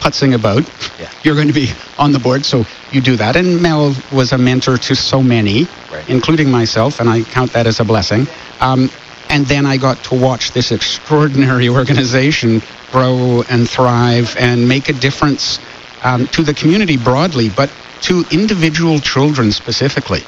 [0.00, 0.68] putzing about.
[0.98, 1.10] Yeah.
[1.22, 3.36] You're going to be on the board, so you do that.
[3.36, 6.08] And Mel was a mentor to so many, right.
[6.08, 8.26] including myself, and I count that as a blessing.
[8.60, 8.90] Um,
[9.28, 14.92] and then I got to watch this extraordinary organization grow and thrive and make a
[14.92, 15.58] difference
[16.02, 17.70] um, to the community broadly, but
[18.02, 20.22] to individual children specifically.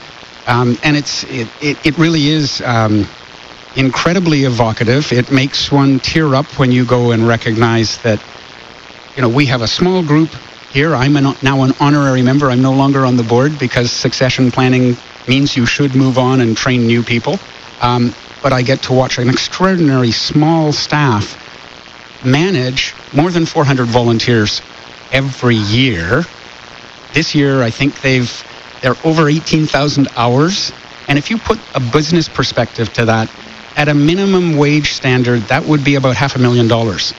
[0.47, 3.07] Um, and it's it, it, it really is um,
[3.79, 5.13] incredibly evocative.
[5.13, 8.21] It makes one tear up when you go and recognize that,
[9.15, 10.31] you know, we have a small group
[10.73, 10.95] here.
[10.95, 12.51] I'm an, now an honorary member.
[12.51, 14.97] I'm no longer on the board because succession planning
[15.29, 17.39] means you should move on and train new people.
[17.81, 21.37] Um, but I get to watch an extraordinary small staff
[22.25, 24.61] manage more than 400 volunteers
[25.13, 26.25] every year.
[27.15, 28.45] This year, I think they've
[28.83, 30.73] they're over 18,000 hours.
[31.09, 33.31] And if you put a business perspective to that,
[33.77, 37.15] at a minimum wage standard, that would be about half a million dollars.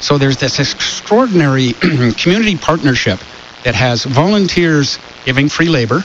[0.00, 1.72] So there's this extraordinary
[2.18, 3.20] community partnership
[3.64, 6.04] that has volunteers giving free labor,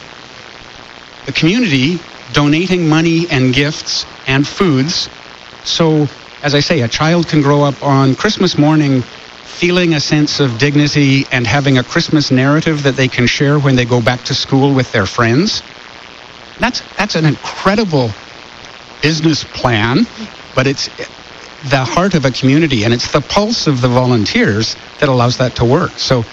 [1.25, 1.99] the community
[2.33, 5.09] donating money and gifts and foods.
[5.63, 6.07] So,
[6.43, 10.59] as I say, a child can grow up on Christmas morning feeling a sense of
[10.59, 14.35] dignity and having a Christmas narrative that they can share when they go back to
[14.35, 15.63] school with their friends.
[16.59, 18.11] That's, that's an incredible
[19.01, 20.05] business plan,
[20.55, 20.89] but it's
[21.69, 25.55] the heart of a community and it's the pulse of the volunteers that allows that
[25.55, 25.91] to work.
[25.91, 26.23] So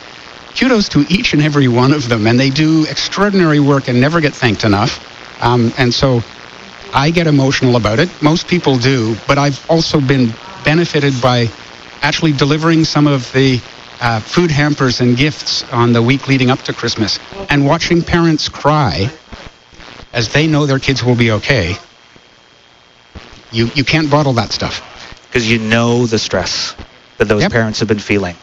[0.59, 4.21] kudos to each and every one of them, and they do extraordinary work and never
[4.21, 5.01] get thanked enough.
[5.43, 6.23] Um, and so
[6.93, 8.09] I get emotional about it.
[8.23, 10.33] Most people do, but I've also been
[10.65, 11.49] benefited by
[12.03, 13.61] actually delivering some of the
[14.01, 18.49] uh, food hampers and gifts on the week leading up to Christmas and watching parents
[18.49, 19.11] cry
[20.13, 21.77] as they know their kids will be okay.
[23.55, 24.83] You, you can't bottle that stuff.
[25.29, 26.75] Because you know the stress
[27.19, 27.53] that those Yep.
[27.53, 28.37] parents have been feeling.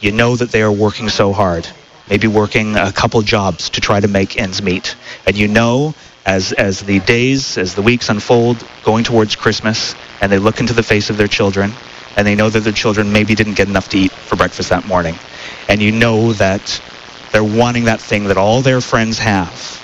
[0.00, 1.66] You know that they are working so hard,
[2.10, 4.96] maybe working a couple jobs to try to make ends meet.
[5.26, 5.94] And you know
[6.24, 10.72] as, as the days, as the weeks unfold, going towards Christmas, and they look into
[10.72, 11.72] the face of their children,
[12.16, 14.86] and they know that their children maybe didn't get enough to eat for breakfast that
[14.86, 15.14] morning.
[15.68, 16.82] And you know that
[17.30, 19.82] they're wanting that thing that all their friends have.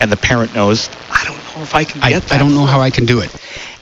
[0.00, 2.32] And the parent knows, I don't know if I can I, get that.
[2.32, 3.30] I don't know how I can do it.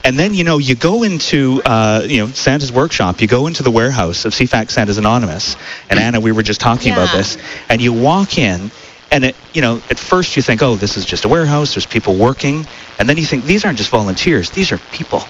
[0.03, 3.21] And then you know you go into uh, you know Santa's workshop.
[3.21, 5.55] You go into the warehouse of CFAX Santa's Anonymous.
[5.89, 7.17] And Anna, we were just talking about Yeah.
[7.17, 7.37] this.
[7.67, 8.71] And you walk in,
[9.11, 11.73] and it, you know at first you think, oh, this is just a warehouse.
[11.75, 12.65] There's people working.
[12.97, 14.49] And then you think these aren't just volunteers.
[14.51, 15.23] These are people.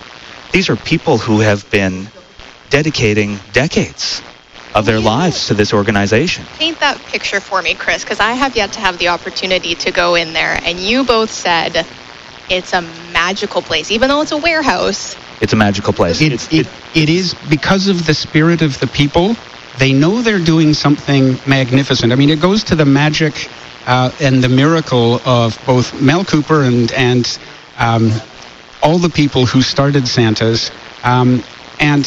[0.52, 2.08] These are people who have been
[2.70, 4.22] dedicating decades
[4.76, 5.10] of their Yeah.
[5.10, 6.46] lives to this organization.
[6.60, 9.92] Paint that picture for me, Chris, because I have yet to have the opportunity to
[9.92, 10.60] go in there.
[10.64, 11.86] And you both said
[12.50, 12.82] it's a
[13.14, 15.16] magical place, even though it's a warehouse.
[15.42, 16.22] It's a magical place.
[16.22, 19.36] It, It's- it, it is because of the spirit of the people.
[19.78, 22.12] They know they're doing something magnificent.
[22.12, 23.50] I mean, it goes to the magic
[23.88, 27.40] uh, and the miracle of both Mel Cooper and and
[27.78, 28.12] um,
[28.84, 30.72] all the people who started Santas,
[31.04, 31.42] um,
[31.80, 32.04] and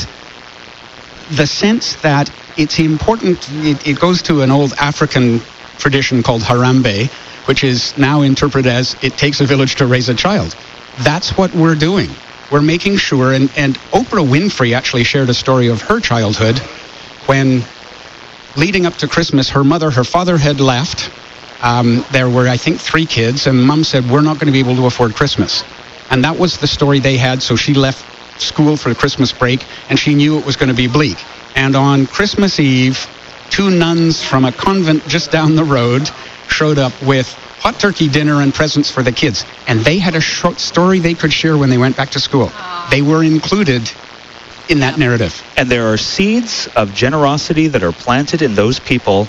[1.30, 3.38] the sense that it's important.
[3.64, 5.40] It, it goes to an old African
[5.78, 7.10] tradition called Harambee,
[7.46, 10.56] which is now interpreted as it takes a village to raise a child.
[11.00, 12.10] That's what we're doing.
[12.50, 16.58] We're making sure, and, and Oprah Winfrey actually shared a story of her childhood
[17.26, 17.62] when
[18.56, 21.10] leading up to Christmas, her mother, her father had left.
[21.62, 24.58] Um, there were, I think, three kids, and mom said, We're not going to be
[24.58, 25.64] able to afford Christmas.
[26.10, 28.04] And that was the story they had, so she left
[28.40, 31.16] school for the Christmas break, and she knew it was going to be bleak.
[31.54, 33.08] And on Christmas Eve,
[33.50, 36.10] two nuns from a convent just down the road
[36.52, 37.28] showed up with
[37.58, 39.44] hot turkey dinner and presents for the kids.
[39.66, 42.52] And they had a short story they could share when they went back to school.
[42.90, 43.90] They were included
[44.68, 45.42] in that narrative.
[45.56, 49.26] And there are seeds of generosity that are planted in those people.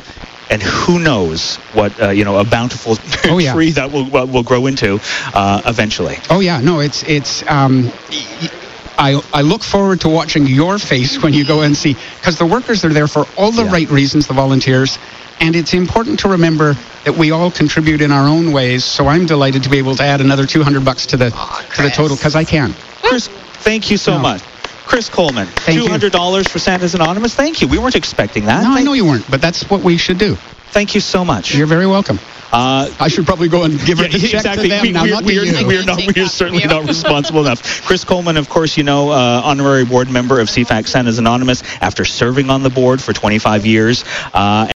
[0.49, 2.97] And who knows what uh, you know a bountiful
[3.31, 3.53] Oh, yeah.
[3.53, 4.99] tree that will will grow into
[5.33, 6.17] uh, eventually.
[6.29, 7.43] Oh yeah, no, it's it's.
[7.49, 7.91] Um,
[9.03, 12.45] I I look forward to watching your face when you go and see because the
[12.45, 13.71] workers are there for all the Yeah.
[13.77, 14.97] right reasons, the volunteers,
[15.41, 18.85] and it's important to remember that we all contribute in our own ways.
[18.85, 21.81] So I'm delighted to be able to add another 200 bucks to the Aw, to
[21.81, 22.73] the total because I can.
[23.01, 23.27] Chris,
[23.67, 24.19] thank you so No.
[24.19, 24.41] much.
[24.85, 25.85] Chris Coleman, Thank you.
[25.85, 27.33] two hundred dollars for Santa's Anonymous.
[27.33, 27.67] Thank you.
[27.67, 28.63] We weren't expecting that.
[28.63, 30.37] No, I know you weren't, but that's what we should do.
[30.73, 31.53] Thank you so much.
[31.53, 32.17] You're very welcome.
[32.51, 34.69] Uh, I should probably go and give yeah, her check exactly.
[34.69, 35.67] to them we, now, we're, not to we're, you.
[35.67, 37.83] we're not, we're certainly not responsible enough.
[37.83, 42.05] Chris Coleman, of course, you know, uh, honorary board member of CFAX Santa's Anonymous after
[42.05, 44.03] serving on the board for 25 years.
[44.33, 44.67] Uh,